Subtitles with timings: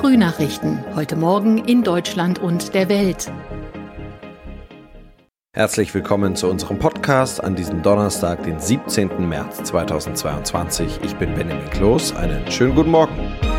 [0.00, 0.82] Frühnachrichten.
[0.94, 3.30] Heute Morgen in Deutschland und der Welt.
[5.52, 9.28] Herzlich willkommen zu unserem Podcast an diesem Donnerstag, den 17.
[9.28, 11.00] März 2022.
[11.02, 12.16] Ich bin Benjamin Kloß.
[12.16, 13.49] Einen schönen guten Morgen.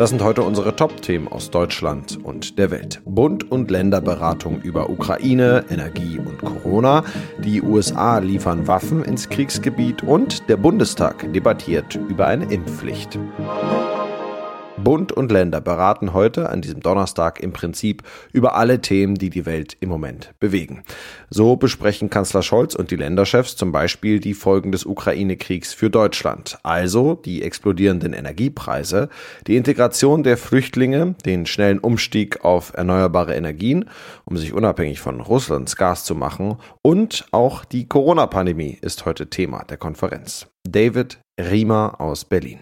[0.00, 3.02] Das sind heute unsere Top-Themen aus Deutschland und der Welt.
[3.04, 7.04] Bund- und Länderberatung über Ukraine, Energie und Corona.
[7.36, 13.18] Die USA liefern Waffen ins Kriegsgebiet und der Bundestag debattiert über eine Impfpflicht.
[14.82, 18.02] Bund und Länder beraten heute an diesem Donnerstag im Prinzip
[18.32, 20.82] über alle Themen, die die Welt im Moment bewegen.
[21.28, 26.58] So besprechen Kanzler Scholz und die Länderchefs zum Beispiel die Folgen des Ukraine-Kriegs für Deutschland,
[26.62, 29.08] also die explodierenden Energiepreise,
[29.46, 33.90] die Integration der Flüchtlinge, den schnellen Umstieg auf erneuerbare Energien,
[34.24, 39.64] um sich unabhängig von Russlands Gas zu machen und auch die Corona-Pandemie ist heute Thema
[39.64, 40.46] der Konferenz.
[40.64, 42.60] David Riemer aus Berlin.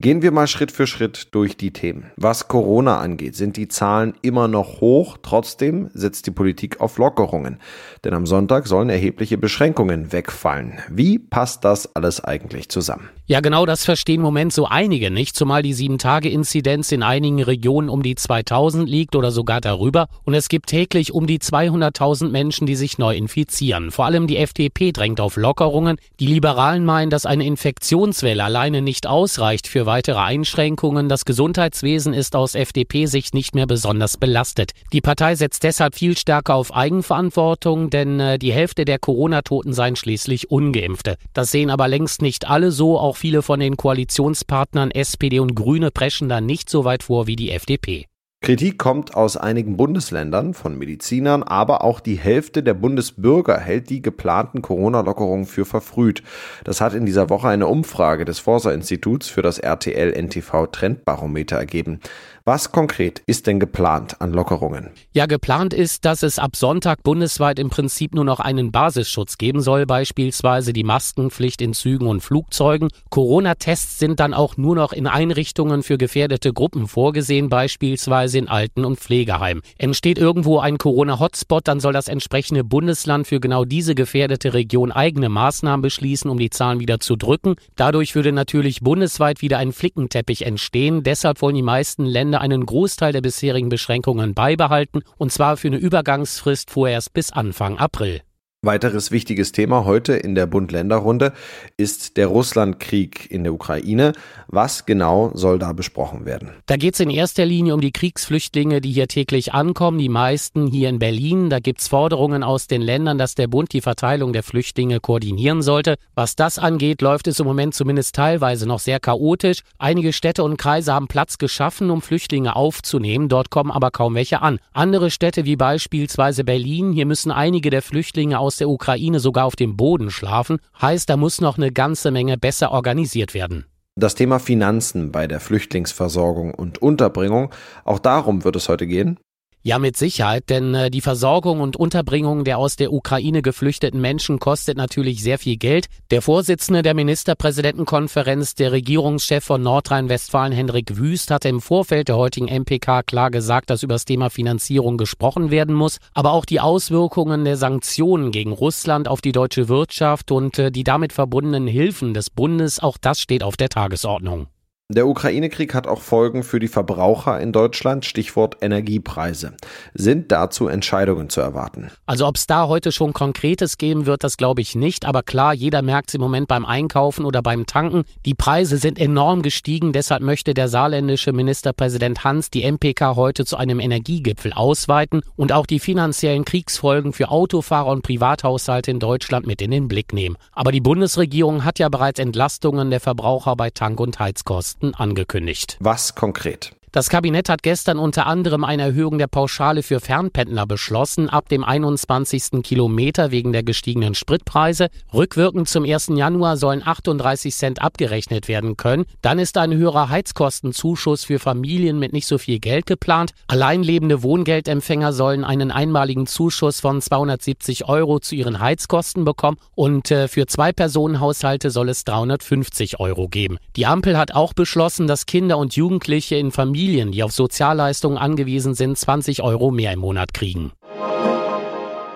[0.00, 2.12] Gehen wir mal Schritt für Schritt durch die Themen.
[2.14, 5.18] Was Corona angeht, sind die Zahlen immer noch hoch.
[5.20, 7.58] Trotzdem setzt die Politik auf Lockerungen.
[8.04, 10.78] Denn am Sonntag sollen erhebliche Beschränkungen wegfallen.
[10.88, 13.08] Wie passt das alles eigentlich zusammen?
[13.26, 17.88] Ja, genau das verstehen im Moment so einige nicht, zumal die 7-Tage-Inzidenz in einigen Regionen
[17.88, 20.06] um die 2000 liegt oder sogar darüber.
[20.22, 23.90] Und es gibt täglich um die 200.000 Menschen, die sich neu infizieren.
[23.90, 25.96] Vor allem die FDP drängt auf Lockerungen.
[26.20, 31.08] Die Liberalen meinen, dass eine Infektionswelle alleine nicht ausreicht für weitere Einschränkungen.
[31.08, 34.70] Das Gesundheitswesen ist aus FDP-Sicht nicht mehr besonders belastet.
[34.92, 39.96] Die Partei setzt deshalb viel stärker auf Eigenverantwortung, denn äh, die Hälfte der Corona-Toten seien
[39.96, 41.16] schließlich ungeimpfte.
[41.32, 42.98] Das sehen aber längst nicht alle so.
[42.98, 47.36] Auch viele von den Koalitionspartnern SPD und Grüne preschen da nicht so weit vor wie
[47.36, 48.07] die FDP.
[48.40, 54.00] Kritik kommt aus einigen Bundesländern von Medizinern, aber auch die Hälfte der Bundesbürger hält die
[54.00, 56.22] geplanten Corona-Lockerungen für verfrüht.
[56.62, 61.98] Das hat in dieser Woche eine Umfrage des Forsa-Instituts für das RTL-NTV Trendbarometer ergeben.
[62.44, 64.88] Was konkret ist denn geplant an Lockerungen?
[65.12, 69.60] Ja, geplant ist, dass es ab Sonntag bundesweit im Prinzip nur noch einen Basisschutz geben
[69.60, 72.88] soll, beispielsweise die Maskenpflicht in Zügen und Flugzeugen.
[73.10, 78.84] Corona-Tests sind dann auch nur noch in Einrichtungen für gefährdete Gruppen vorgesehen, beispielsweise in Alten-
[78.84, 79.62] und Pflegeheimen.
[79.78, 85.28] Entsteht irgendwo ein Corona-Hotspot, dann soll das entsprechende Bundesland für genau diese gefährdete Region eigene
[85.28, 87.56] Maßnahmen beschließen, um die Zahlen wieder zu drücken.
[87.76, 91.02] Dadurch würde natürlich bundesweit wieder ein Flickenteppich entstehen.
[91.02, 95.78] Deshalb wollen die meisten Länder einen Großteil der bisherigen Beschränkungen beibehalten, und zwar für eine
[95.78, 98.22] Übergangsfrist vorerst bis Anfang April.
[98.62, 101.32] Weiteres wichtiges Thema heute in der Bund-Länder-Runde
[101.76, 104.14] ist der Russlandkrieg in der Ukraine.
[104.48, 106.50] Was genau soll da besprochen werden?
[106.66, 110.66] Da geht es in erster Linie um die Kriegsflüchtlinge, die hier täglich ankommen, die meisten
[110.66, 111.50] hier in Berlin.
[111.50, 115.62] Da gibt es Forderungen aus den Ländern, dass der Bund die Verteilung der Flüchtlinge koordinieren
[115.62, 115.94] sollte.
[116.16, 119.60] Was das angeht, läuft es im Moment zumindest teilweise noch sehr chaotisch.
[119.78, 123.28] Einige Städte und Kreise haben Platz geschaffen, um Flüchtlinge aufzunehmen.
[123.28, 124.58] Dort kommen aber kaum welche an.
[124.72, 129.56] Andere Städte wie beispielsweise Berlin, hier müssen einige der Flüchtlinge aus der Ukraine sogar auf
[129.56, 133.64] dem Boden schlafen, heißt, da muss noch eine ganze Menge besser organisiert werden.
[133.96, 137.52] Das Thema Finanzen bei der Flüchtlingsversorgung und Unterbringung,
[137.84, 139.18] auch darum wird es heute gehen.
[139.64, 144.38] Ja, mit Sicherheit, denn äh, die Versorgung und Unterbringung der aus der Ukraine geflüchteten Menschen
[144.38, 145.86] kostet natürlich sehr viel Geld.
[146.12, 152.46] Der Vorsitzende der Ministerpräsidentenkonferenz, der Regierungschef von Nordrhein-Westfalen, Hendrik Wüst, hatte im Vorfeld der heutigen
[152.46, 157.44] MPK klar gesagt, dass über das Thema Finanzierung gesprochen werden muss, aber auch die Auswirkungen
[157.44, 162.30] der Sanktionen gegen Russland auf die deutsche Wirtschaft und äh, die damit verbundenen Hilfen des
[162.30, 164.46] Bundes, auch das steht auf der Tagesordnung.
[164.90, 169.52] Der Ukraine-Krieg hat auch Folgen für die Verbraucher in Deutschland, Stichwort Energiepreise.
[169.92, 171.90] Sind dazu Entscheidungen zu erwarten?
[172.06, 175.04] Also ob es da heute schon Konkretes geben wird, das glaube ich nicht.
[175.04, 178.04] Aber klar, jeder merkt es im Moment beim Einkaufen oder beim Tanken.
[178.24, 179.92] Die Preise sind enorm gestiegen.
[179.92, 185.66] Deshalb möchte der saarländische Ministerpräsident Hans die MPK heute zu einem Energiegipfel ausweiten und auch
[185.66, 190.38] die finanziellen Kriegsfolgen für Autofahrer und Privathaushalte in Deutschland mit in den Blick nehmen.
[190.52, 195.76] Aber die Bundesregierung hat ja bereits Entlastungen der Verbraucher bei Tank- und Heizkosten angekündigt.
[195.80, 196.77] Was konkret?
[196.98, 201.62] Das Kabinett hat gestern unter anderem eine Erhöhung der Pauschale für Fernpendler beschlossen, ab dem
[201.62, 202.60] 21.
[202.64, 204.88] Kilometer wegen der gestiegenen Spritpreise.
[205.14, 206.08] Rückwirkend zum 1.
[206.16, 209.04] Januar sollen 38 Cent abgerechnet werden können.
[209.22, 213.30] Dann ist ein höherer Heizkostenzuschuss für Familien mit nicht so viel Geld geplant.
[213.46, 220.26] Alleinlebende Wohngeldempfänger sollen einen einmaligen Zuschuss von 270 Euro zu ihren Heizkosten bekommen und äh,
[220.26, 223.58] für Zwei-Personen-Haushalte soll es 350 Euro geben.
[223.76, 228.16] Die Ampel hat auch beschlossen, dass Kinder und Jugendliche in Familien Familien, die auf Sozialleistungen
[228.16, 230.72] angewiesen sind, 20 Euro mehr im Monat kriegen.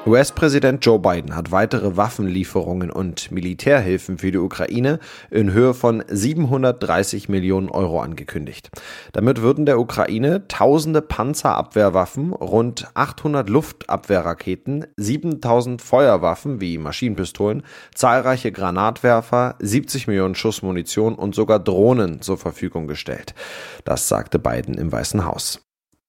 [0.04, 4.99] US-Präsident Joe Biden hat weitere Waffenlieferungen und Militärhilfen für die Ukraine
[5.31, 8.70] in Höhe von 730 Millionen Euro angekündigt.
[9.12, 17.62] Damit würden der Ukraine tausende Panzerabwehrwaffen, rund 800 Luftabwehrraketen, 7000 Feuerwaffen wie Maschinenpistolen,
[17.94, 23.37] zahlreiche Granatwerfer, 70 Millionen Schuss Munition und sogar Drohnen zur Verfügung gestellt.
[23.84, 25.60] Das sagte Biden im Weißen Haus.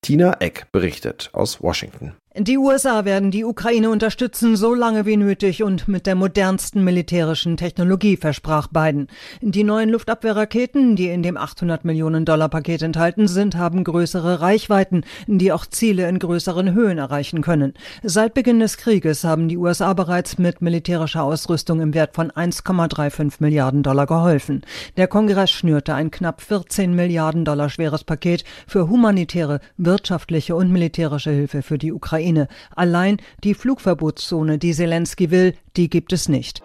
[0.02, 2.14] Tina Eck berichtet aus Washington.
[2.36, 7.58] Die USA werden die Ukraine unterstützen, so lange wie nötig und mit der modernsten militärischen
[7.58, 9.08] Technologie, versprach Biden.
[9.42, 15.06] Die neuen Luftabwehrraketen, die in dem 800 Millionen Dollar Paket enthalten sind, haben größere Reichweiten,
[15.28, 17.76] die auch Ziele in größeren Höhen erreichen können.
[18.02, 23.34] Seit Beginn des Krieges haben die USA bereits mit militärischer Ausrüstung im Wert von 1,35
[23.42, 24.64] Milliarden Dollar geholfen.
[24.98, 31.30] Der Kongress schnürte ein knapp 14 Milliarden Dollar schweres Paket für humanitäre, wirtschaftliche und militärische
[31.30, 32.48] Hilfe für die Ukraine Ukraine.
[32.76, 36.62] Allein die Flugverbotszone, die Zelensky will, die gibt es nicht.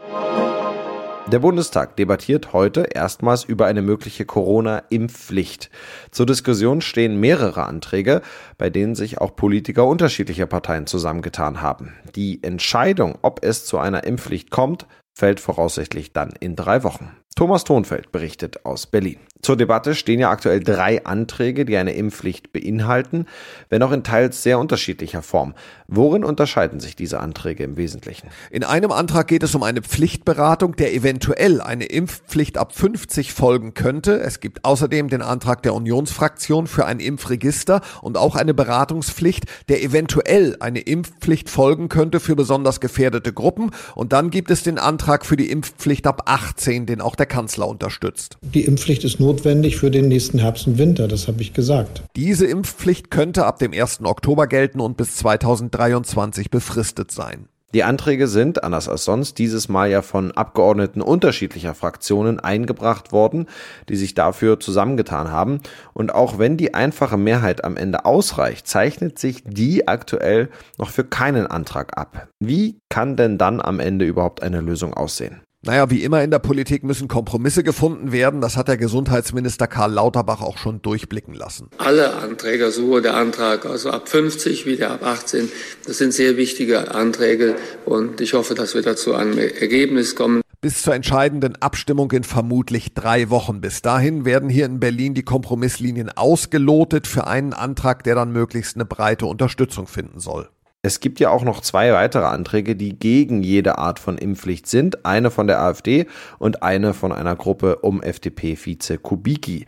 [1.31, 5.69] Der Bundestag debattiert heute erstmals über eine mögliche Corona-Impfpflicht.
[6.10, 8.22] Zur Diskussion stehen mehrere Anträge,
[8.56, 11.93] bei denen sich auch Politiker unterschiedlicher Parteien zusammengetan haben.
[12.16, 17.11] Die Entscheidung, ob es zu einer Impfpflicht kommt, fällt voraussichtlich dann in drei Wochen.
[17.36, 19.20] Thomas Thonfeld berichtet aus Berlin.
[19.42, 23.26] Zur Debatte stehen ja aktuell drei Anträge, die eine Impfpflicht beinhalten,
[23.69, 25.54] wenn auch in teils sehr unterschiedlicher Form.
[25.86, 28.28] Worin unterscheiden sich diese Anträge im Wesentlichen?
[28.50, 33.75] In einem Antrag geht es um eine Pflichtberatung, der eventuell eine Impfpflicht ab 50 folgen
[33.75, 34.19] könnte.
[34.19, 39.84] Es gibt außerdem den Antrag der Unionsfraktion für ein Impfregister und auch eine Beratungspflicht, der
[39.84, 43.70] eventuell eine Impfpflicht folgen könnte für besonders gefährdete Gruppen.
[43.94, 47.69] Und dann gibt es den Antrag für die Impfpflicht ab 18, den auch der Kanzler
[47.69, 48.38] unterstützt.
[48.42, 52.02] Die Impfpflicht ist notwendig für den nächsten Herbst und Winter, das habe ich gesagt.
[52.16, 54.00] Diese Impfpflicht könnte ab dem 1.
[54.02, 57.48] Oktober gelten und bis 2023 befristet sein.
[57.75, 63.46] Die Anträge sind, anders als sonst, dieses Mal ja von Abgeordneten unterschiedlicher Fraktionen eingebracht worden,
[63.90, 65.60] die sich dafür zusammengetan haben.
[65.92, 70.48] Und auch wenn die einfache Mehrheit am Ende ausreicht, zeichnet sich die aktuell
[70.78, 72.28] noch für keinen Antrag ab.
[72.40, 75.42] Wie kann denn dann am Ende überhaupt eine Lösung aussehen?
[75.69, 78.41] Naja, wie immer in der Politik müssen Kompromisse gefunden werden.
[78.41, 81.69] Das hat der Gesundheitsminister Karl Lauterbach auch schon durchblicken lassen.
[81.76, 85.50] Alle Anträge, sowohl der Antrag also ab 50 wie der ab 18,
[85.87, 90.41] das sind sehr wichtige Anträge und ich hoffe, dass wir dazu ein Ergebnis kommen.
[90.62, 93.61] Bis zur entscheidenden Abstimmung in vermutlich drei Wochen.
[93.61, 98.76] Bis dahin werden hier in Berlin die Kompromisslinien ausgelotet für einen Antrag, der dann möglichst
[98.76, 100.49] eine breite Unterstützung finden soll.
[100.80, 105.04] Es gibt ja auch noch zwei weitere Anträge, die gegen jede Art von Impfpflicht sind.
[105.04, 106.06] Eine von der AfD
[106.38, 109.66] und eine von einer Gruppe um FDP-Vize Kubicki.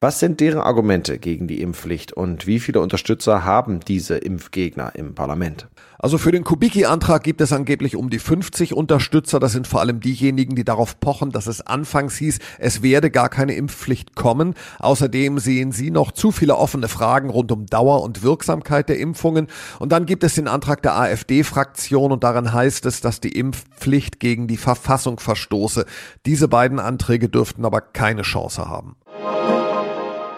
[0.00, 5.14] Was sind deren Argumente gegen die Impfpflicht und wie viele Unterstützer haben diese Impfgegner im
[5.14, 5.68] Parlament?
[6.02, 9.38] Also für den Kubicki-Antrag gibt es angeblich um die 50 Unterstützer.
[9.38, 13.28] Das sind vor allem diejenigen, die darauf pochen, dass es anfangs hieß, es werde gar
[13.28, 14.54] keine Impfpflicht kommen.
[14.80, 19.46] Außerdem sehen sie noch zu viele offene Fragen rund um Dauer und Wirksamkeit der Impfungen.
[19.78, 24.18] Und dann gibt es den Antrag der AfD-Fraktion und darin heißt es, dass die Impfpflicht
[24.18, 25.86] gegen die Verfassung verstoße.
[26.26, 28.96] Diese beiden Anträge dürften aber keine Chance haben.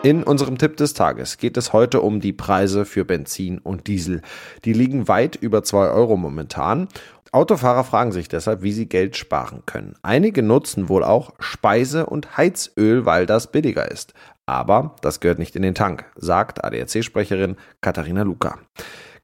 [0.05, 4.21] In unserem Tipp des Tages geht es heute um die Preise für Benzin und Diesel.
[4.67, 6.89] Die liegen weit über zwei Euro momentan.
[7.33, 9.95] Autofahrer fragen sich deshalb, wie sie Geld sparen können.
[10.03, 14.13] Einige nutzen wohl auch Speise- und Heizöl, weil das billiger ist.
[14.45, 18.59] Aber das gehört nicht in den Tank, sagt ADAC-Sprecherin Katharina Luca.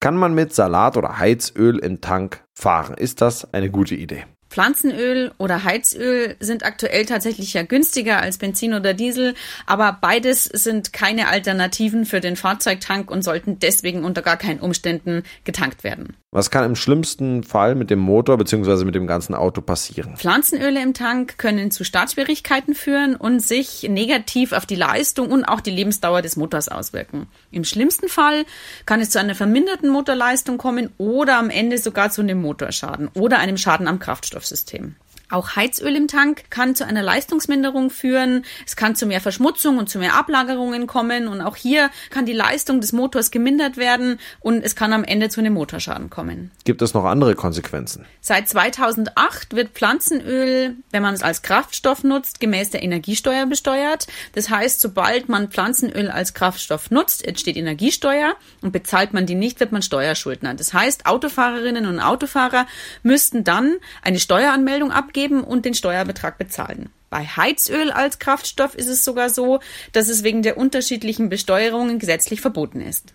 [0.01, 2.95] Kann man mit Salat oder Heizöl im Tank fahren?
[2.95, 4.25] Ist das eine gute Idee?
[4.51, 10.93] Pflanzenöl oder Heizöl sind aktuell tatsächlich ja günstiger als Benzin oder Diesel, aber beides sind
[10.93, 16.17] keine Alternativen für den Fahrzeugtank und sollten deswegen unter gar keinen Umständen getankt werden.
[16.33, 18.85] Was kann im schlimmsten Fall mit dem Motor bzw.
[18.85, 20.17] mit dem ganzen Auto passieren?
[20.17, 25.61] Pflanzenöle im Tank können zu Startschwierigkeiten führen und sich negativ auf die Leistung und auch
[25.61, 27.27] die Lebensdauer des Motors auswirken.
[27.51, 28.45] Im schlimmsten Fall
[28.87, 33.41] kann es zu einer verminderten Motorleistung kommen oder am Ende sogar zu einem Motorschaden oder
[33.41, 34.95] einem Schaden am Kraftstoffsystem.
[35.31, 38.45] Auch Heizöl im Tank kann zu einer Leistungsminderung führen.
[38.67, 41.29] Es kann zu mehr Verschmutzung und zu mehr Ablagerungen kommen.
[41.29, 45.29] Und auch hier kann die Leistung des Motors gemindert werden und es kann am Ende
[45.29, 46.51] zu einem Motorschaden kommen.
[46.65, 48.07] Gibt es noch andere Konsequenzen?
[48.21, 54.09] Seit 2008 wird Pflanzenöl, wenn man es als Kraftstoff nutzt, gemäß der Energiesteuer besteuert.
[54.35, 59.61] Das heißt, sobald man Pflanzenöl als Kraftstoff nutzt, entsteht Energiesteuer und bezahlt man die nicht,
[59.61, 60.55] wird man Steuerschuldner.
[60.55, 62.67] Das heißt, Autofahrerinnen und Autofahrer
[63.05, 66.89] müssten dann eine Steueranmeldung abgeben abgeben und den Steuerbetrag bezahlen.
[67.11, 69.61] Bei Heizöl als Kraftstoff ist es sogar so,
[69.93, 73.15] dass es wegen der unterschiedlichen Besteuerungen gesetzlich verboten ist.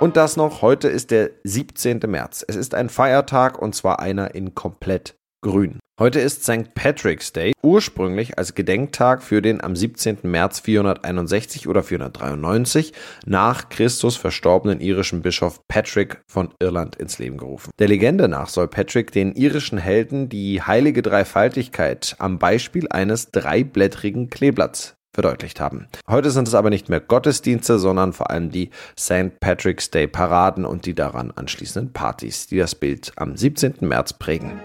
[0.00, 2.00] Und das noch, heute ist der 17.
[2.06, 2.44] März.
[2.46, 5.80] Es ist ein Feiertag und zwar einer in komplett grün.
[6.00, 6.74] Heute ist St.
[6.76, 10.18] Patrick's Day, ursprünglich als Gedenktag für den am 17.
[10.22, 12.92] März 461 oder 493
[13.26, 17.72] nach Christus verstorbenen irischen Bischof Patrick von Irland ins Leben gerufen.
[17.80, 24.30] Der Legende nach soll Patrick den irischen Helden die heilige Dreifaltigkeit am Beispiel eines dreiblättrigen
[24.30, 25.88] Kleeblatts verdeutlicht haben.
[26.06, 29.40] Heute sind es aber nicht mehr Gottesdienste, sondern vor allem die St.
[29.40, 33.74] Patrick's Day Paraden und die daran anschließenden Partys, die das Bild am 17.
[33.80, 34.60] März prägen.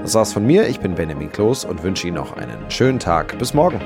[0.00, 0.68] Das war's von mir.
[0.68, 3.36] Ich bin Benjamin Kloß und wünsche Ihnen noch einen schönen Tag.
[3.40, 3.80] Bis morgen.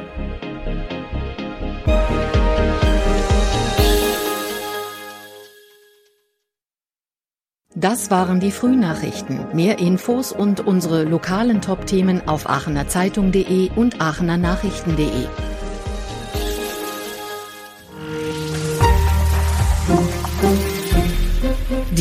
[7.74, 9.46] Das waren die Frühnachrichten.
[9.54, 15.51] Mehr Infos und unsere lokalen Top-Themen auf aachenerzeitung.de und aachenernachrichten.de.